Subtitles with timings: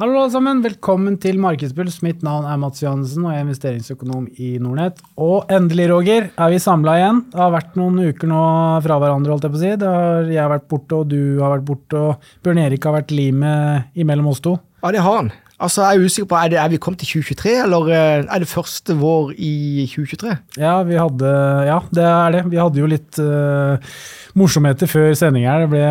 [0.00, 1.98] Hallo alle sammen, velkommen til Markedspuls.
[2.00, 5.02] Mitt navn er Mats Johannessen og jeg er investeringsøkonom i Nordnett.
[5.20, 7.18] Og endelig, Roger, er vi samla igjen.
[7.28, 8.38] Det har vært noen uker nå
[8.86, 9.74] fra hverandre, holdt jeg på å si.
[9.82, 13.12] Det har, jeg vært borte, og du har vært borte, og Bjørn Erik har vært
[13.12, 14.54] limet imellom oss to.
[14.80, 15.28] Ja, det har han.
[15.60, 18.40] Altså, Jeg er usikker på, er, det, er vi kommet til 2023, eller eh, er
[18.40, 20.36] det første vår i 2023?
[20.62, 21.32] Ja, vi hadde,
[21.68, 22.42] ja, det er det.
[22.48, 23.98] Vi hadde jo litt uh,
[24.40, 25.66] morsomheter før sending her.
[25.66, 25.84] Det ble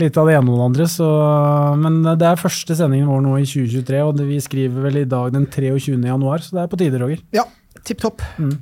[0.00, 0.88] litt av det ene og det andre.
[0.88, 1.10] Så,
[1.82, 5.08] men det er første sendingen vår nå i 2023, og det, vi skriver vel i
[5.12, 6.00] dag den 23.
[6.00, 7.20] januar, så det er på tide, Roger.
[7.36, 7.44] Ja,
[7.84, 8.24] tipp topp.
[8.40, 8.56] Mm.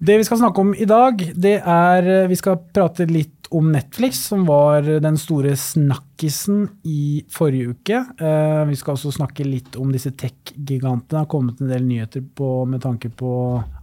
[0.00, 4.22] Det vi skal snakke om i dag, det er Vi skal prate litt om Netflix,
[4.30, 7.98] som var den store snakkisen i forrige uke.
[8.20, 11.10] Eh, vi skal også snakke litt om disse tech-gigantene.
[11.10, 13.32] Det har kommet en del nyheter på, med tanke på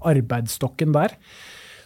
[0.08, 1.18] arbeidsstokken der.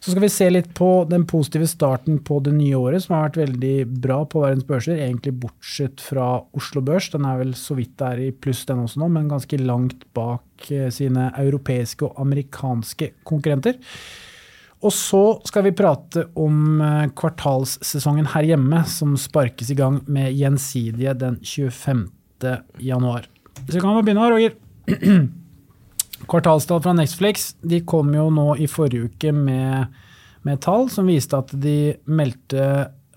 [0.02, 3.27] Så skal vi se litt på den positive starten på det nye året, som har
[3.27, 7.12] vært veldig bra på verdens børser, egentlig bortsett fra Oslo Børs.
[7.13, 10.71] Den er vel så vidt der i pluss den også nå, men ganske langt bak
[10.73, 13.77] eh, sine europeiske og amerikanske konkurrenter.
[14.82, 20.34] Og så skal vi prate om eh, kvartalssesongen her hjemme, som sparkes i gang med
[20.34, 22.07] Gjensidige den 25.
[22.82, 23.27] januar.
[23.68, 24.57] Så kan vi begynne, Roger.
[26.32, 29.93] Kvartalstall fra Netflix de kom jo nå i forrige uke med,
[30.46, 32.66] med tall som viste at de meldte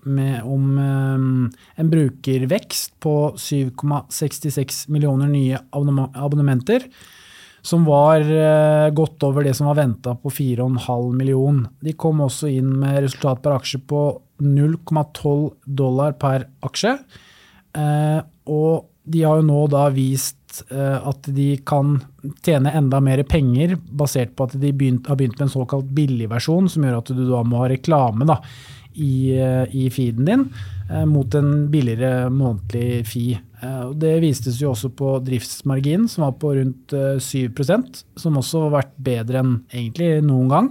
[0.05, 6.85] om um, en brukervekst på 7,66 millioner nye abonnementer.
[7.65, 11.63] Som var uh, godt over det som var venta på 4,5 million.
[11.81, 14.07] De kom også inn med resultat per aksje på
[14.45, 16.97] 0,12 dollar per aksje.
[17.75, 20.37] Uh, og de har jo nå da vist
[20.69, 21.97] Eh, at de kan
[22.45, 26.69] tjene enda mer penger basert på at de begynt, har begynt med en såkalt billigversjon,
[26.71, 28.39] som gjør at du da må ha reklame da,
[28.95, 30.45] i, eh, i, feeden din
[30.89, 33.41] eh, mot en billigere månedlig fee.
[33.97, 38.91] Det vistes jo også på driftsmarginen, som var på rundt 7% som også har vært
[39.07, 40.67] bedre enn egentlig noen gang.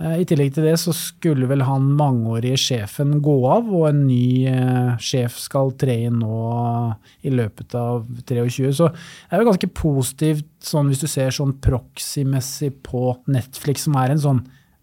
[0.00, 4.04] Eh, I tillegg til det så skulle vel han mangeårige sjefen gå av, og en
[4.06, 6.38] ny eh, sjef skal tre inn nå
[7.26, 8.70] i løpet av 23.
[8.78, 13.98] Så det er jo ganske positivt sånn hvis du ser sånn proxy-messig på Netflix, som
[14.00, 14.40] er en sånn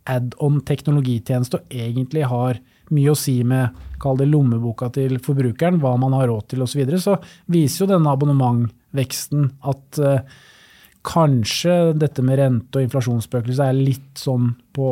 [0.10, 2.60] add-on teknologitjeneste og egentlig har
[2.94, 6.78] mye å si med kall det lommeboka til forbrukeren, hva man har råd til osv.,
[6.78, 7.18] så, videre, så
[7.52, 10.38] viser jo denne abonnementveksten at uh,
[11.08, 14.88] Kanskje dette med rente- og inflasjonsspøkelse er litt sånn på,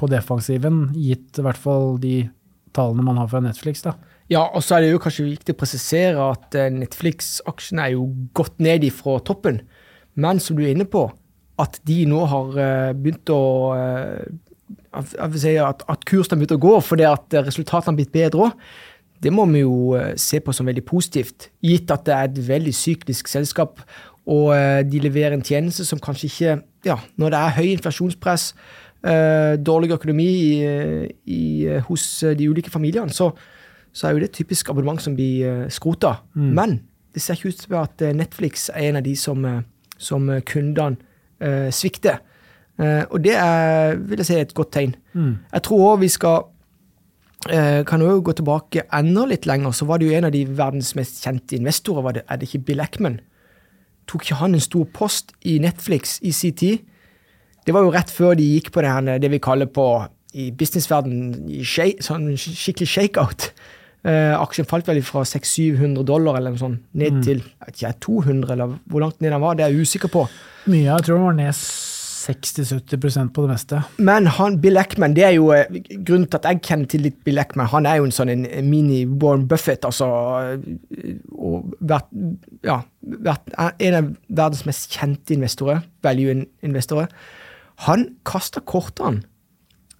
[0.00, 2.22] på, defensiven, gitt i hvert fall de
[2.72, 3.82] tallene man har fra Netflix.
[3.84, 3.92] da.
[4.32, 8.06] Ja, og så er det jo kanskje viktig å presisere at eh, Netflix-aksjene er jo
[8.38, 9.60] gått ned ifra toppen.
[10.16, 11.08] Men som du er inne på,
[11.60, 13.42] at de nå har eh, begynt å
[13.76, 14.30] eh,
[14.90, 18.64] at, at kursen har begynt å gå fordi at resultatene har blitt bedre òg.
[19.20, 22.72] Det må vi jo se på som veldig positivt, gitt at det er et veldig
[22.72, 23.82] syklisk selskap.
[24.30, 28.44] Og eh, de leverer en tjeneste som kanskje ikke Ja, når det er høy inflasjonspress,
[29.04, 30.52] eh, dårlig økonomi i,
[31.28, 31.40] i,
[31.84, 32.04] hos
[32.38, 33.28] de ulike familiene, så,
[33.92, 36.14] så, er jo det et typisk abonnement som blir skrota.
[36.32, 36.54] Mm.
[36.56, 36.72] Men
[37.12, 39.44] det ser ikke ut til at Netflix er en av de som,
[40.00, 40.96] som kundene
[41.40, 42.20] eh, svikter.
[42.80, 44.94] Eh, og det er vil jeg si, et godt tegn.
[45.12, 45.34] Mm.
[45.52, 46.44] Jeg tror òg vi skal
[47.50, 50.44] eh, kan jo gå tilbake enda litt lenger, så var det jo en av de
[50.46, 52.02] verdens mest kjente investorer.
[52.02, 53.20] var det, Er det ikke Bill Eckman?
[54.10, 56.78] tok ikke han en stor post i Netflix i sin tid?
[57.66, 59.86] Det var jo rett før de gikk på det, her, det vi kaller på
[60.34, 61.50] i businessverdenen
[62.02, 63.50] sånn skikkelig shakeout.
[64.00, 67.24] Uh, aksjen falt vel fra 600-700 dollar eller noe sånt, ned mm.
[67.26, 69.58] til ikke, 200, eller hvor langt ned den var.
[69.58, 70.24] Det er jeg usikker på.
[70.70, 71.64] Mye, jeg tror den var ned
[72.20, 73.80] 60-70% på det meste.
[73.98, 77.18] Men han, Bill Eckman, det er jo eh, grunnen til at jeg kjenner til litt
[77.26, 77.70] Bill Eckman.
[77.72, 80.08] Han er jo en sånn mini-Warren Buffett, altså.
[80.44, 82.10] Eh, og vært,
[82.66, 82.80] ja,
[83.24, 87.12] vært en av verdens mest kjente investorer, value-investorer.
[87.88, 89.24] Han kasta kortene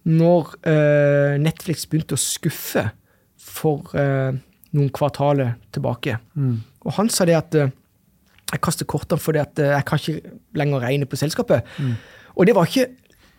[0.01, 2.87] når uh, Netflix begynte å skuffe
[3.51, 4.31] for eh,
[4.71, 6.17] noen kvartaler tilbake.
[6.35, 6.57] Mm.
[6.85, 7.73] Og han sa det at eh,
[8.51, 11.67] jeg kaster kortene fordi at jeg kan ikke lenger regne på selskapet.
[11.79, 11.93] Mm.
[12.35, 12.89] Og det var ikke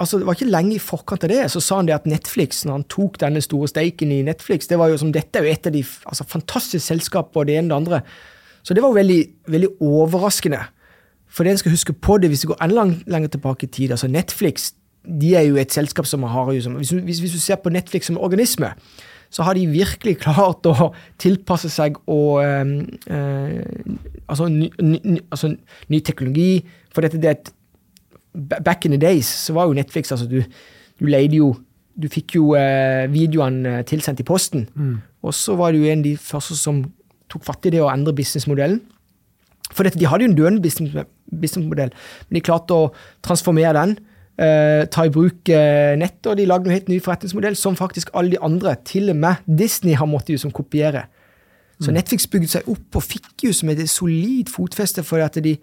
[0.01, 2.65] altså det var ikke lenge i forkant av det, så sa han det at Netflix,
[2.67, 5.53] når han tok denne store steiken i Netflix det var jo som Dette er jo
[5.53, 8.01] et av de altså, fantastiske selskapene, og det ene og det andre.
[8.63, 9.21] Så det var jo veldig,
[9.53, 10.63] veldig overraskende.
[11.33, 13.95] For det en skal huske på det, hvis det går enda lenger tilbake i tid
[13.95, 14.73] altså Netflix
[15.03, 17.73] de er jo et selskap som har jo som, hvis, hvis, hvis, du ser på
[17.75, 18.71] Netflix som organisme,
[19.33, 22.73] så har de virkelig klart å tilpasse seg og eh,
[23.17, 23.63] øh,
[24.29, 25.55] altså, ny, ny, altså,
[25.93, 26.63] ny teknologi.
[26.93, 27.53] For dette det et
[28.33, 30.39] Back in the days så var jo Netflix altså Du,
[30.97, 31.51] du leide jo
[31.93, 34.65] Du fikk jo eh, videoene eh, tilsendt i posten.
[34.73, 34.95] Mm.
[35.23, 36.81] Og så var du en av de første som
[37.33, 38.81] tok fatt i det og endre businessmodellen.
[39.73, 41.93] For dette, de hadde jo en døende business- businessmodell,
[42.29, 42.89] men de klarte å
[43.25, 43.95] transformere den.
[44.41, 48.13] Eh, ta i bruk eh, nett, og de lagde en helt ny forretningsmodell som faktisk
[48.15, 51.07] alle de andre, til og med Disney, har måttet jo som kopiere.
[51.83, 55.57] Så Netflix bygde seg opp og fikk jo som et solid fotfeste fordi at de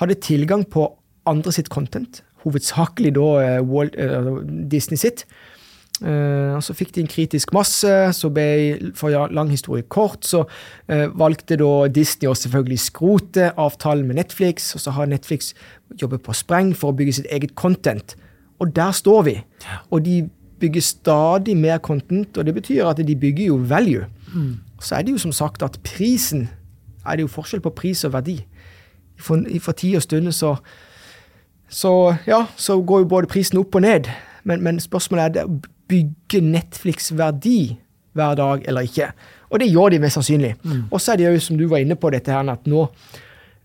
[0.00, 0.86] hadde tilgang på
[1.28, 4.30] andre sitt content, hovedsakelig da eh, Walt, eh,
[4.72, 5.26] Disney sitt.
[5.96, 10.42] Og så fikk de en kritisk masse, så ble, for ja, lang historie kort, så
[10.44, 15.54] uh, valgte da Disney å selvfølgelig skrote avtalen med Netflix, og så har Netflix
[15.96, 18.12] jobbet på spreng for å bygge sitt eget content.
[18.60, 19.36] Og der står vi.
[19.88, 20.18] Og de
[20.60, 24.04] bygger stadig mer content, og det betyr at de bygger jo value.
[24.80, 26.48] Så er det jo som sagt at prisen
[27.06, 28.40] er det jo forskjell på pris og verdi.
[29.16, 30.56] For, for tid og stund så,
[31.68, 34.10] så, ja, så går jo både prisen opp og ned.
[34.44, 37.76] Men, men spørsmålet er det, bygge Netflix verdi
[38.16, 39.10] hver dag eller ikke.
[39.52, 40.54] Og det gjør de mest sannsynlig.
[40.90, 42.86] Og så er det jo, som du var inne på, dette her at nå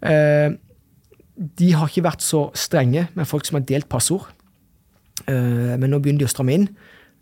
[0.05, 0.53] eh,
[1.35, 4.27] De har ikke vært så strenge med folk som har delt passord.
[5.25, 6.67] Eh, men nå begynner de å stramme inn.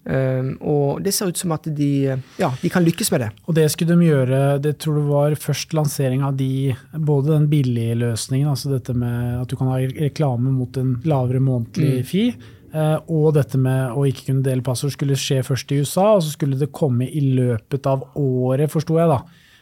[0.09, 1.91] Eh, og det ser ut som at de,
[2.39, 3.31] ja, de kan lykkes med det.
[3.47, 7.49] Og det skulle de gjøre, det tror du var først lansering av de, både den
[7.51, 12.33] billige løsningen, altså dette med at du kan ha reklame mot en lavere månedlig fee,
[12.33, 16.23] eh, og dette med å ikke kunne dele passord skulle skje først i USA, og
[16.25, 19.19] så skulle det komme i løpet av året, forsto jeg da,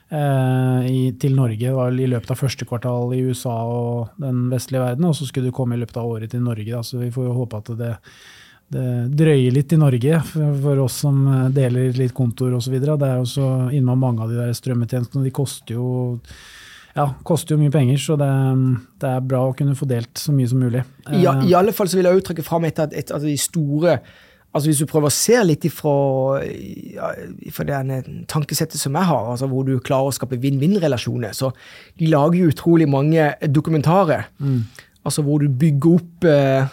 [0.09, 1.59] eh, til Norge.
[1.59, 5.15] Det var vel i løpet av første kvartal i USA og den vestlige verden, og
[5.15, 6.71] så skulle det komme i løpet av året til Norge.
[6.71, 6.83] Da.
[6.83, 7.93] Så vi får jo håpe at det,
[8.69, 8.87] det
[9.17, 12.79] drøyer litt i Norge for oss som eh, deler litt kontor osv.
[12.79, 16.21] Det er jo så innmari mange av de der strømmetjenestene, de koster jo
[16.97, 18.27] ja, koster jo mye penger, så det,
[19.01, 20.81] det er bra å kunne få delt så mye som mulig.
[21.11, 23.99] I, Eh, I alle fall så vil jeg jo trekke fram et av de store
[24.57, 25.91] altså Hvis du prøver å se litt ifra,
[26.95, 27.09] ja,
[27.45, 27.97] ifra det
[28.31, 31.51] tankesettet som jeg har, altså hvor du klarer å skape vinn-vinn-relasjoner, så
[31.99, 34.23] de lager jo utrolig mange dokumentarer.
[35.05, 36.71] Altså hvor du bygger opp eh,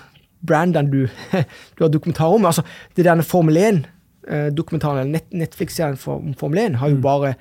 [0.48, 1.02] brandene du,
[1.76, 2.46] du har dokumentar om.
[2.48, 2.64] Altså
[2.96, 7.34] det der Formel 1-dokumentaren, eller Netflix-serien om Formel 1, har jo bare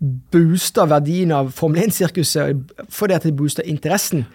[0.00, 4.26] boosta verdien av Formel 1-sirkuset fordi at det booster interessen.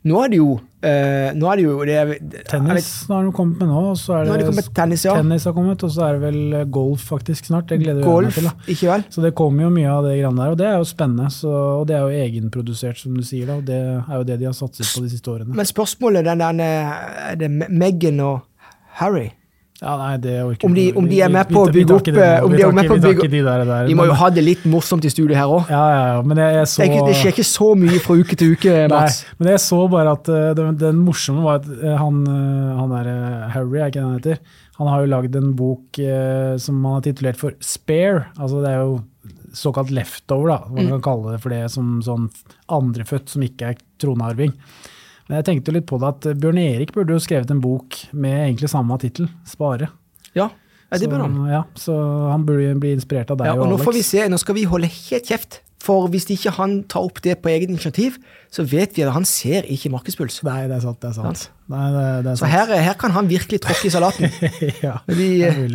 [0.00, 3.32] Nå er det jo eh, Nå er det jo det, vet- Tennis nå har de
[3.36, 3.80] kommet med nå.
[4.00, 5.16] Så er Nå det, har de kommet tennis, ja.
[5.18, 7.66] tennis har kommet, og så er det vel golf faktisk snart.
[7.68, 8.46] Det gleder jeg meg til.
[8.48, 8.54] da.
[8.72, 9.04] ikke vel?
[9.12, 11.28] Så det kommer jo mye av det greiene der, og det er jo spennende.
[11.36, 13.44] Så, og det er jo egenprodusert, som du sier.
[13.50, 15.52] da, og Det er jo det de har satset på de siste årene.
[15.60, 18.40] Men spørsmålet den der Er det Megan Meghan og
[19.02, 19.28] Harry?
[19.80, 22.12] Ja, nei, det orker Om de- om de er med på å bygge opp, eh,
[22.12, 22.58] Vi
[23.00, 23.86] tar ikke- de der, der.
[23.88, 25.70] De må jo ha det litt morsomt i studio her òg.
[25.70, 25.84] Ja,
[26.16, 29.22] ja, men jeg, så Det, det skjer ikke så mye fra uke til uke, Mats.
[29.24, 31.64] Nei, men jeg så bare at uh, den, den morsomme var at
[31.98, 34.38] han, han der Harry, er ikke det han heter,
[34.76, 35.96] han har jo lagd en bok
[36.60, 38.26] som han har titulert for Spare.
[38.38, 39.00] Altså det er jo
[39.52, 40.58] såkalt leftover, da.
[40.70, 42.30] Man kan kalle det for det som sånn
[42.68, 44.52] andrefødt som ikke er tronarving.
[45.30, 48.00] Men jeg tenkte jo litt på det at Bjørn Erik burde jo skrevet en bok
[48.10, 49.86] med egentlig samme tittel, Spare.
[50.34, 50.48] Ja,
[50.90, 51.36] det bør han.
[51.38, 51.96] Så, ja, så
[52.32, 53.86] han burde bli inspirert av deg Ja, og og nå Alex.
[53.86, 55.60] får vi se, nå skal vi holde helt kjeft.
[55.80, 58.18] For hvis ikke han tar opp det på eget initiativ,
[58.52, 60.42] så vet vi at han ser ikke markedspuls.
[60.44, 60.98] Nei, det er sant.
[61.00, 61.44] det er sant.
[61.46, 61.54] Sant.
[61.72, 64.28] Nei, det, det er Så her, her kan han virkelig tråkke i salaten.
[64.86, 65.30] ja, Vi,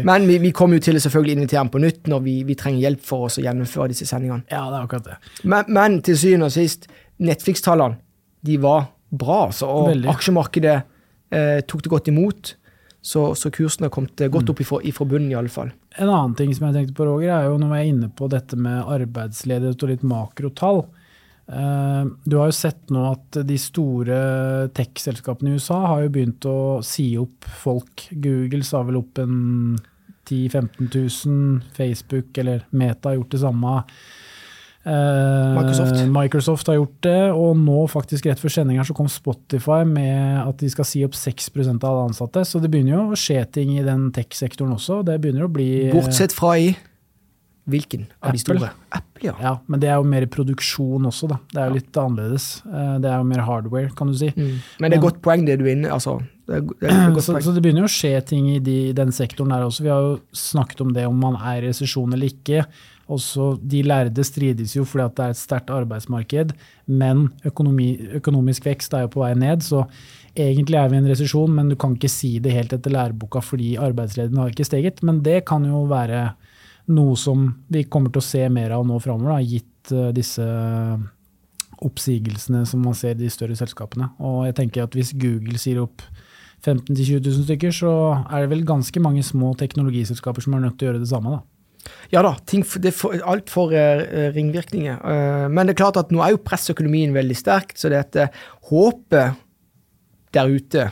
[0.06, 2.58] men vi, vi kommer jo til å selvfølgelig invitere ham på nytt når vi, vi
[2.60, 4.46] trenger hjelp for oss å gjennomføre disse sendingene.
[4.52, 5.18] ja, det er akkurat det.
[5.48, 6.86] Men, men til syvende og sist,
[7.26, 7.98] Netflix-tallene
[8.46, 9.40] de var bra.
[9.56, 10.76] Så, og aksjemarkedet
[11.32, 12.56] eh, tok det godt imot.
[13.06, 14.34] Så, så kursen har kommet eh, Mm.
[14.34, 15.72] godt opp ifra, ifra bunnen, fall.
[15.98, 18.28] En annen ting som jeg tenkte på, Roger, er jo når vi er inne på
[18.34, 20.86] dette med arbeidsledighet og litt makrotall.
[21.48, 26.46] Eh, Du har jo sett nå at de store tech-selskapene i USA har jo begynt
[26.50, 28.08] å si opp folk.
[28.12, 29.78] Google sa vel opp en
[30.26, 30.90] 10 000-15
[31.30, 31.62] 000.
[31.78, 33.84] Facebook eller Meta har gjort det samme.
[34.86, 36.02] Eh, Microsoft.
[36.14, 40.44] Microsoft har gjort det, og nå faktisk rett før sending her så kom Spotify med
[40.44, 42.44] at de skal si opp 6% av alle ansatte.
[42.46, 45.02] Så det begynner jo å skje ting i den tech-sektoren også.
[45.08, 46.76] Det begynner å bli Bortsett fra i
[47.66, 48.70] hvilken av de store?
[48.94, 49.34] Apple, ja.
[49.42, 51.40] Ja, men det er jo mer produksjon også, da.
[51.50, 52.48] Det er jo litt annerledes.
[52.70, 54.30] Eh, Det er jo mer hardware, kan du si.
[54.38, 54.60] Mm.
[54.80, 57.40] Men det er godt poeng, det du er inne altså, det er, det er Så,
[57.42, 59.82] så det begynner jo å skje ting i de, den sektoren der også.
[59.88, 62.68] Vi har jo snakket om det om man er i resesjon eller ikke.
[63.06, 66.56] Også de lærde strides jo fordi at det er et sterkt arbeidsmarked,
[66.88, 69.62] men økonomi, økonomisk vekst er jo på vei ned.
[69.62, 69.84] Så
[70.34, 73.44] egentlig er vi i en resesjon, men du kan ikke si det helt etter læreboka
[73.46, 75.04] fordi arbeidsledigheten har ikke steget.
[75.06, 76.32] Men det kan jo være
[76.96, 80.46] noe som vi kommer til å se mer av nå framover, gitt eh, disse
[81.86, 84.12] oppsigelsene som man ser i de større selskapene.
[84.24, 86.02] Og jeg tenker at hvis Google sier opp
[86.66, 87.92] 15 000-20 000 stykker, så
[88.26, 91.38] er det vel ganske mange små teknologiselskaper som er nødt til å gjøre det samme.
[91.38, 91.55] da.
[92.14, 95.00] Ja da, ting, det får, alt får eh, ringvirkninger.
[95.00, 98.22] Eh, men det er klart at nå er jo pressøkonomien veldig sterkt, så det at
[98.22, 99.42] eh, håpet
[100.36, 100.92] der ute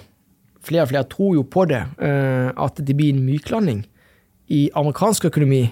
[0.64, 3.82] Flere og flere tror jo på det, eh, at det blir en myklanding
[4.56, 5.66] i amerikansk økonomi.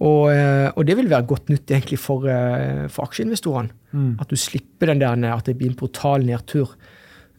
[0.00, 3.76] Og, eh, og det vil være godt nytt egentlig for, eh, for aksjeinvestorene.
[3.92, 4.16] Mm.
[4.20, 6.72] At du slipper den der at det blir en brutal nedtur.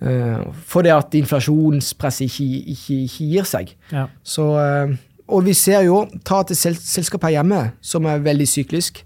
[0.02, 3.74] Eh, for det at inflasjonspresset ikke, ikke, ikke gir seg.
[3.92, 4.08] Ja.
[4.22, 4.98] Så, eh,
[5.28, 9.04] og vi ser jo, ta til sel selskap her hjemme, som er veldig syklisk,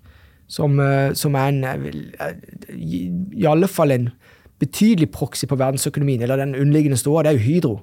[0.52, 1.88] som, eh, som er en, eh,
[2.20, 4.10] eh, i, alle fall en
[4.60, 7.80] betydelig proxy på verdensøkonomien, eller den underliggende ståa, det er jo Hydro.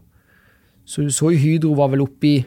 [0.87, 2.47] Så du så jo Hydro var vel oppe i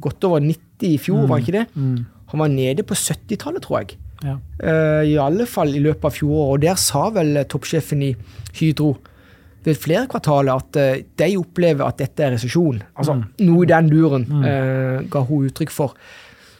[0.00, 1.66] godt over 90 i fjor, var ikke det?
[1.74, 2.06] Mm.
[2.28, 3.96] Han var nede på 70-tallet, tror jeg.
[4.22, 4.36] Ja.
[4.62, 6.52] Uh, I alle fall i løpet av fjoråret.
[6.52, 8.14] Og der sa vel toppsjefen i
[8.58, 8.96] Hydro
[9.66, 12.80] ved flere kvartaler at eh, de opplever at dette er resesjon.
[12.98, 15.96] Altså noe i den duren, eh, ga hun uttrykk for.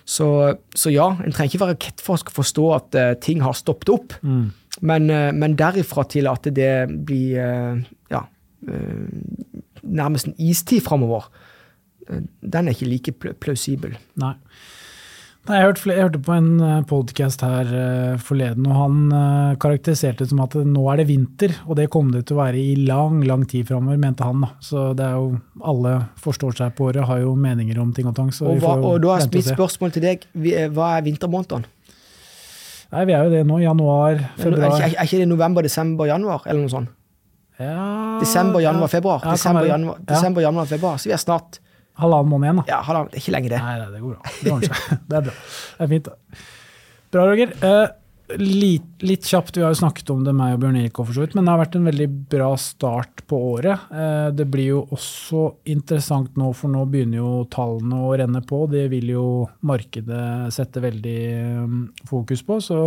[0.09, 0.27] Så,
[0.73, 3.93] så ja, en trenger ikke være rakettforsker for å forstå at eh, ting har stoppet
[3.93, 4.17] opp.
[4.23, 4.49] Mm.
[4.81, 6.73] Men, eh, men derifra til at det
[7.07, 8.25] blir eh, ja,
[8.69, 9.05] eh,
[9.83, 11.29] nærmest en istid framover,
[12.09, 13.93] den er ikke like pl plausibel.
[14.17, 14.33] Nei.
[15.47, 16.49] Nei, jeg, hørte, jeg hørte på en
[16.91, 21.55] podkast her uh, forleden, og han uh, karakteriserte det som at nå er det vinter,
[21.65, 24.43] og det kom det til å være i lang, lang tid framover, mente han.
[24.45, 24.51] da.
[24.61, 28.17] Så det er jo Alle forstår seg på året, har jo meninger om ting og
[28.19, 28.29] tang.
[28.35, 31.07] Så Og, hva, får jo og da er mitt spørsmål til deg, eh, hva er
[31.07, 31.71] vintermånedene?
[32.93, 33.57] Nei, vi er jo det nå.
[33.63, 36.93] Januar, Er, februar ikke- er ikke det november, desember, januar, eller noe sånt?
[37.59, 39.25] ja, Desember, januar, februar.
[39.25, 40.05] Ja, desember, januar, Ja.
[40.15, 40.97] desember, januar, februar.
[41.01, 41.59] Så vi er snart
[41.99, 42.67] Halvannen måned igjen, da.
[42.71, 43.63] Ja, halvannen, det er ikke lenge, det.
[43.63, 44.35] Nei, nei, det går bra.
[44.39, 44.99] Det ordner seg.
[45.09, 45.39] Det er bra.
[45.79, 46.11] Det er fint.
[46.11, 46.45] da.
[47.15, 47.55] Bra, Roger.
[47.63, 51.17] Uh, litt, litt kjapt, vi har jo snakket om det, meg og Bjørn Erik, for
[51.17, 53.87] så vidt, men det har vært en veldig bra start på året.
[53.93, 58.67] Uh, det blir jo også interessant nå, for nå begynner jo tallene å renne på.
[58.71, 59.29] Det vil jo
[59.67, 61.23] markedet sette veldig
[61.65, 62.61] um, fokus på.
[62.65, 62.83] Så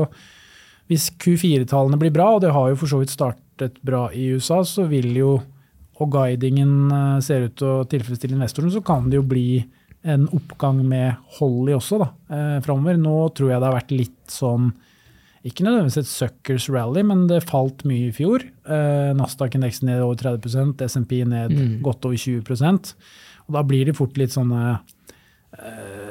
[0.91, 4.61] hvis Q4-tallene blir bra, og det har jo for så vidt startet bra i USA,
[4.67, 5.35] så vil jo,
[6.01, 9.63] og guidingen eh, ser ut til å tilfredsstille investorene, så kan det jo bli
[10.01, 12.97] en oppgang med Holly også da, eh, framover.
[12.97, 14.71] Nå tror jeg det har vært litt sånn
[15.41, 18.43] ikke nødvendigvis et suckers rally, men det falt mye i fjor.
[18.45, 21.81] Eh, Nasdaq-indeksen ned over 30 SMP ned Mm.
[21.81, 22.93] godt over 20%
[23.47, 24.79] Og da blir det fort litt sånne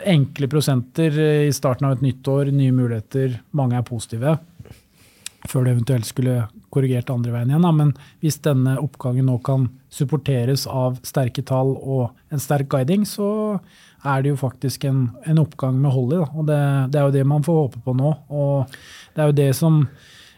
[0.04, 1.14] enkle prosenter
[1.47, 4.38] i starten av et nytt år, nye muligheter, mange er positive.
[5.49, 7.66] Før det eventuelt skulle korrigert andre veien igjen.
[7.66, 7.72] Da.
[7.74, 13.58] Men hvis denne oppgangen nå kan supporteres av sterke tall og en sterk guiding, så
[14.06, 16.22] er det jo faktisk en, en oppgang med hold i.
[16.24, 16.62] Og det,
[16.94, 18.14] det er jo det man får håpe på nå.
[18.32, 18.80] Og
[19.14, 19.82] det er jo det som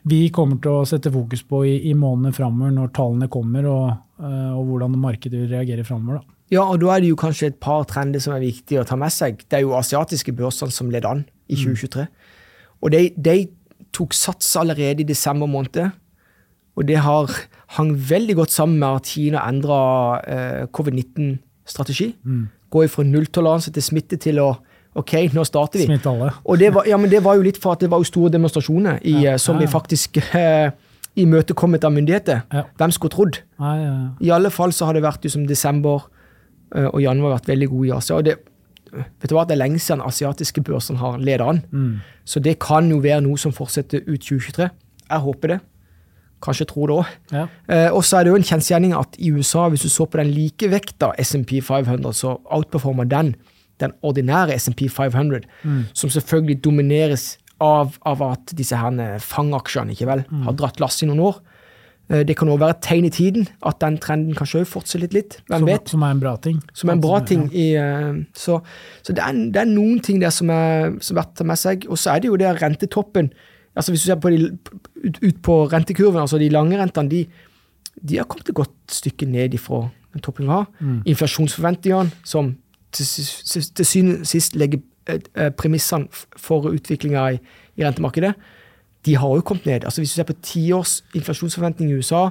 [0.08, 3.90] vi kommer til å sette fokus på i, i månedene framover, når tallene kommer, og,
[4.18, 6.24] eh, og hvordan markedet vil reagere framover.
[6.52, 8.98] Ja, og da er det jo kanskje et par trender som er viktige å ta
[8.98, 9.40] med seg.
[9.46, 12.08] Det er jo asiatiske børsene som leder an i 2023.
[12.82, 13.36] Og de, de
[13.94, 15.94] tok sats allerede i desember måned.
[16.76, 17.29] Og det har
[17.76, 19.79] hang veldig godt sammen med at Kina endra
[20.25, 22.14] eh, covid-19-strategi.
[22.73, 24.52] Gå fra nulltoleranse til smitte til å
[24.97, 25.87] OK, nå starter vi.
[25.88, 26.31] Smitte alle.
[26.45, 28.33] Og det var, ja, men det var jo litt for at det var jo store
[28.35, 30.69] demonstrasjoner i, Ja, eh, som vi faktisk eh,
[31.17, 32.43] imøtekommet av myndigheter.
[32.52, 32.64] Ja.
[32.76, 33.38] Hvem skulle trodd?
[33.61, 36.05] Ja, ja, I alle fall så har det vært liksom desember
[36.76, 38.17] eh, og januar vært veldig gode i Asia.
[38.21, 38.38] og det
[38.93, 41.62] Vet du hva, Det er lenge siden asiatiske børsen har ledet an.
[41.73, 44.69] mm, Så det kan jo være noe som fortsetter ut 2023.
[45.09, 45.61] Jeg håper det.
[46.42, 47.12] Kanskje tror det òg.
[47.32, 47.46] ja.
[47.68, 50.18] Eh, og så er det jo en kjensgjerning at i USA, hvis du så på
[50.18, 53.34] den likevekta SMP 500, så outperformer den
[53.80, 55.40] den ordinære SMP 500,
[55.94, 61.11] som selvfølgelig domineres av, av at disse her fangaksjene ikke vel, har dratt lasset i
[61.11, 61.40] noen år.
[62.11, 65.12] Eh, det kan òg være et tegn i tiden at den trenden kanskje òg fortsetter
[65.14, 65.38] litt.
[65.49, 65.88] Hvem Som, vet?
[65.94, 66.61] som er en bra ting.
[66.75, 67.46] Som er en bra ting.
[67.54, 68.61] I, eh, så
[69.02, 71.44] så det, er, det er noen ting der som er, som er verdt å ta
[71.44, 71.87] med seg.
[71.88, 73.32] Og så er det jo det rentetoppen.
[73.76, 74.50] Altså Hvis du ser på de,
[75.05, 77.26] ut, ut på rentekurven, altså de lange rentene, de,
[78.09, 80.67] de har kommet et godt stykke ned ifra den toppen vi har.
[81.07, 82.57] Inflasjonsforventningene, som
[82.93, 87.38] til, sy- til syvende sist legger eh, eh, premissene for utviklinga i,
[87.76, 88.35] i rentemarkedet,
[89.07, 89.85] de har jo kommet ned.
[89.85, 92.29] Altså Hvis du ser på tiårs inflasjonsforventning i USA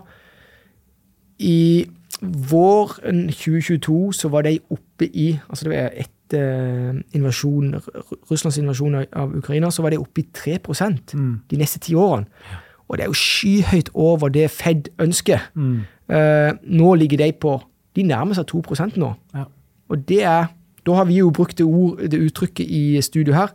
[1.40, 1.86] i
[2.22, 7.74] våren 2022 så var de oppe i altså det var etter invasjon,
[8.32, 11.14] Russlands invasjon av- Ukraina, så var det oppe i 3%
[11.50, 12.26] de neste ti årene.
[12.90, 15.40] Og det er jo skyhøyt over det Fed ønsker.
[15.56, 17.62] Mm, Eh, nå ligger de på
[17.96, 18.62] De nærmer seg 2
[18.98, 19.16] nå.
[19.34, 19.46] ja.
[19.90, 20.48] Og det er
[20.86, 23.48] Da har vi jo brukt det, ord, det uttrykket i studio her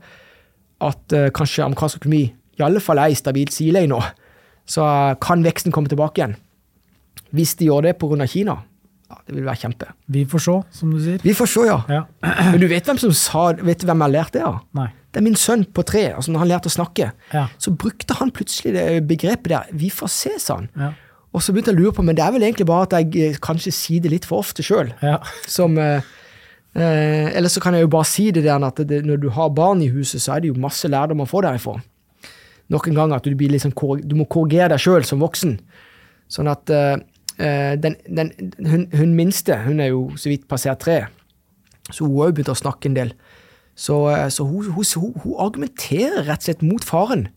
[0.81, 4.01] at eh, kanskje amerikansk økonomi i alle fall er i stabilt sileie nå.
[4.67, 6.37] Så eh, kan veksten komme tilbake igjen.
[7.33, 8.27] Hvis de gjør det pga.
[8.27, 8.57] Kina,
[9.11, 9.87] ja, det vil være kjempe.
[10.11, 11.21] Vi får se, som du sier.
[11.23, 11.79] Vi får se, ja.
[11.93, 12.03] Ja.
[12.53, 14.61] Men du vet hvem som sa Vet du hvem jeg har lært det av?
[14.75, 14.89] Nei.
[15.15, 17.47] det er min sønn på tre, altså når han lærte å snakke, Ja.
[17.63, 19.71] så brukte han plutselig det begrepet der.
[19.73, 20.69] Vi får se, sa han.
[20.77, 20.91] Ja.
[21.33, 23.17] Og så begynte jeg å lure på, men det er vel egentlig bare at jeg
[23.31, 24.91] eh, kanskje sier det litt for ofte sjøl.
[25.05, 25.19] Ja.
[25.49, 26.01] Som eh,
[26.75, 29.51] eh, Eller så kan jeg jo bare si det der at det, når du har
[29.55, 31.77] barn i huset, så er det jo masse lærdom å få derifra.
[32.73, 33.73] Nok en gang at du, blir liksom,
[34.03, 35.59] du må korrigere deg sjøl som voksen.
[36.33, 36.97] Sånn at eh,
[37.39, 38.31] den, den,
[38.65, 41.03] hun, hun minste, hun er jo så vidt passert tre,
[41.91, 43.13] så hun har jo begynt å snakke en del.
[43.77, 44.85] Så, eh, så hun, hun,
[45.23, 47.29] hun, argumenterer rett og slett mot faren.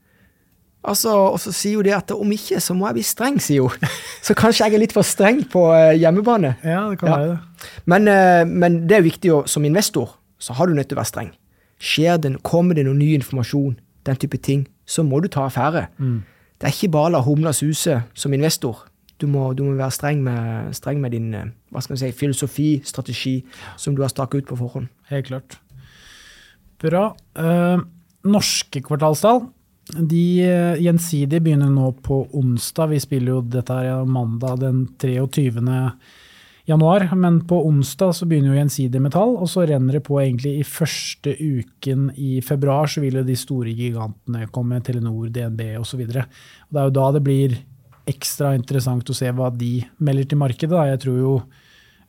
[0.88, 3.68] Altså, og så sier hun det at om ikke, så må jeg bli streng, sier
[3.68, 3.90] hun.
[4.24, 6.54] Så kanskje jeg er litt for streng på eh, hjemmebane.
[6.64, 7.18] ja, det kan Ja.
[7.18, 7.70] være det.
[7.86, 11.02] Men, eh, men det er viktig og som investor, så har du nødt til å
[11.02, 11.32] være streng.
[11.80, 15.88] Skjer det, kommer det noe ny informasjon, den type ting, så må du ta affære.
[16.00, 18.86] Det er ikke bare å la humla suse som investor.
[19.20, 22.70] Du må, du må være streng med, streng med din eh, hva skal si, filosofi,
[22.88, 23.40] strategi,
[23.78, 24.90] som du har staket ut på forhånd.
[25.12, 25.60] Helt klart.
[26.80, 27.10] Bra.
[27.36, 27.88] Eh,
[28.30, 29.48] norske kvartalstall
[29.90, 32.92] de eh, gjensidige begynner nå på onsdag.
[32.94, 35.64] Vi spiller jo dette her mandag den 23.
[36.70, 40.20] januar, men på onsdag så begynner jo gjensidig med tall, og så renner det på
[40.22, 45.66] egentlig i første uken i februar, så vil jo de store gigantene komme, Telenor, DNB
[45.82, 46.06] osv.
[46.06, 47.58] Det er jo da det blir
[48.10, 50.74] ekstra interessant å se hva de melder til markedet.
[50.76, 50.88] Da.
[50.90, 51.34] Jeg tror jo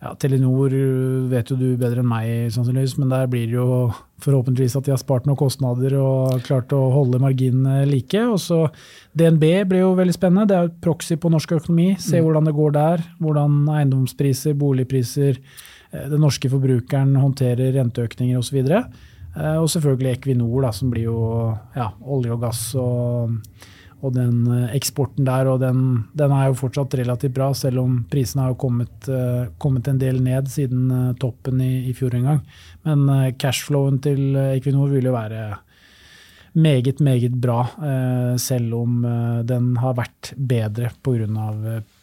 [0.00, 3.90] ja, Telenor øh, vet jo du bedre enn meg, sannsynligvis, men der blir det jo
[4.24, 8.22] forhåpentligvis at de har spart noen kostnader og klart å holde marginene like.
[8.32, 8.62] Og så
[9.16, 10.48] DNB blir jo veldig spennende.
[10.48, 11.90] Det er jo proxy på norsk økonomi.
[12.00, 13.04] Se hvordan det går der.
[13.20, 15.36] Hvordan eiendomspriser, boligpriser,
[15.92, 18.62] eh, den norske forbrukeren håndterer renteøkninger osv.
[18.64, 18.70] Og,
[19.36, 21.20] så og selvfølgelig Equinor, da, som blir jo
[21.76, 23.36] ja, olje og gass og
[24.00, 25.80] og den eh, eksporten der, og den,
[26.16, 30.22] den er jo fortsatt relativt bra, selv om prisene har kommet, eh, kommet en del
[30.24, 32.44] ned siden eh, toppen i, i fjor en gang.
[32.88, 35.42] Men cashflowen til Equinor vil jo være
[36.60, 37.60] meget, meget bra,
[38.40, 39.04] selv om
[39.46, 41.50] den har vært bedre pga.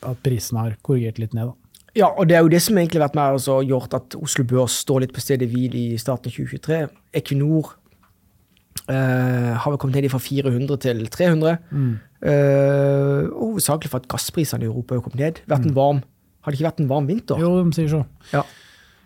[0.06, 1.50] At prisene har korrigert litt ned.
[1.50, 1.68] Da.
[1.98, 4.46] Ja, og det er jo det som egentlig har vært med og gjort at Oslo
[4.46, 6.80] Børs står litt på stedet hvil i starten av 2023.
[7.18, 7.74] Equinor
[8.92, 11.58] eh, har vi kommet ned fra 400 til 300.
[12.18, 15.44] Eh, og hovedsakelig for at gassprisene i Europa har kommet ned.
[15.50, 16.02] Vært en varm,
[16.42, 17.42] har det ikke vært en varm vinter?
[17.42, 18.04] Jo, de sier så.
[18.34, 18.44] Ja.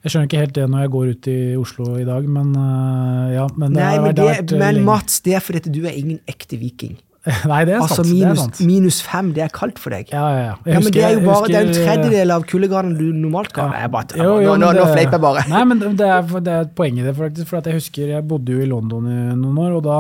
[0.02, 3.28] Jeg skjønner ikke helt det når jeg går ut i Oslo i dag, men uh,
[3.30, 3.46] ja.
[3.54, 4.80] Men, det Nei, men, det, vært, men.
[4.88, 6.96] Mats, det er fordi du er ingen ekte viking.
[7.52, 8.08] Nei, det er Altså sant.
[8.10, 8.60] det er minus, sant.
[8.66, 10.08] minus fem, det er kaldt for deg.
[10.10, 10.54] Ja, ja, ja.
[10.58, 13.04] Husker, Ja, men det er jo husker- bare det er en tredjedel av kuldegraden du
[13.14, 13.70] normalt kan.
[13.76, 13.84] Ja.
[13.86, 15.44] Jeg bare, Jo, jo, nå, nå, nå fleiper jeg bare.
[15.54, 17.48] Nei, men det er, det er et poeng i det, faktisk.
[17.52, 20.00] For at jeg husker jeg bodde jo i London i noen år, og da,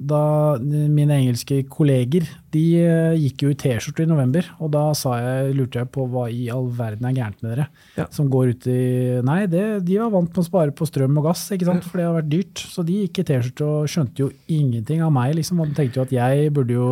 [0.00, 5.18] da mine engelske kolleger de eh, gikk jo i T-skjorte i november, og da sa
[5.20, 7.66] jeg, lurte jeg på hva i all verden er gærent med dere?
[7.98, 8.06] Ja.
[8.14, 8.80] Som går ut i
[9.26, 11.86] Nei, det, de var vant med å spare på strøm og gass, ikke sant?
[11.86, 12.64] for det har vært dyrt.
[12.72, 15.60] Så de gikk i T-skjorte og skjønte jo ingenting av meg, liksom.
[15.62, 16.88] Og tenkte jo at jeg burde jo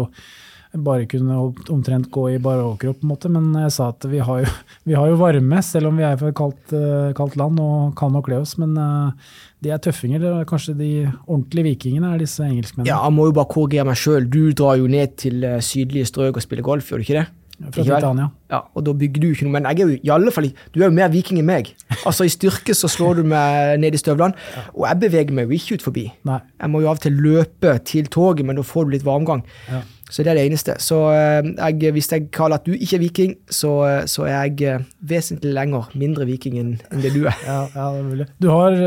[0.85, 1.37] bare kunne
[1.73, 3.31] omtrent gå i bare overkropp, på en måte.
[3.33, 4.53] Men jeg sa at vi har jo,
[4.89, 7.95] vi har jo varme, selv om vi er fra et kaldt, eh, kaldt land og
[7.99, 8.57] kan nok kle oss.
[8.61, 10.23] Men eh, de er tøffinger.
[10.23, 10.93] Det er kanskje de
[11.27, 12.91] ordentlige vikingene er disse engelskmennene.
[12.91, 14.29] Ja, jeg må jo bare korrigere meg sjøl.
[14.31, 17.29] Du drar jo ned til eh, sydlige strøk og spiller golf, gjør du ikke det?
[17.59, 18.29] Fra Titania.
[18.53, 20.79] Ja, og da bygger du ikke noe, men jeg er jo i alle fall Du
[20.79, 21.73] er jo mer viking enn meg.
[22.07, 24.39] Altså I styrke så slår du meg ned i støvlene,
[24.77, 26.05] og jeg beveger meg jo ikke ut forbi.
[26.29, 26.39] Nei.
[26.63, 29.43] Jeg må jo av og til løpe til toget, men da får du litt varmgang.
[29.67, 29.83] Ja.
[30.09, 30.75] Så det er det eneste.
[30.81, 34.47] Så eh, jeg, hvis jeg kaller at du ikke er viking, så, eh, så er
[34.49, 36.71] jeg eh, vesentlig lenger mindre viking enn
[37.03, 37.37] det du er.
[37.49, 38.27] Ja, ja, det er mulig.
[38.41, 38.79] Du, har,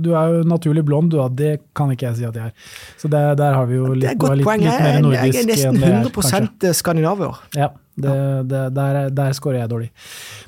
[0.00, 1.20] du er jo naturlig blond, du.
[1.36, 2.72] Det kan ikke jeg si at jeg er.
[3.00, 5.76] Så det, der har vi jo litt, litt, litt mer er- nordisk jeg er nesten
[5.76, 6.40] enn det er, kanskje.
[6.40, 7.42] 100 skandinaver.
[7.60, 8.14] Ja, det,
[8.50, 9.90] det, der, der scorer jeg dårlig.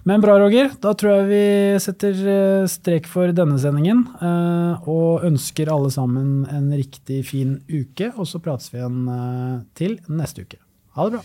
[0.04, 0.70] Men bra, Roger.
[0.82, 1.42] Da tror jeg vi
[1.82, 4.04] setter eh, strek for denne sendingen.
[4.20, 8.12] eh, Og ønsker alle sammen en riktig fin uke.
[8.16, 10.58] Og så prates vi igjen eh, til neste uke.
[10.96, 11.24] Ha det bra.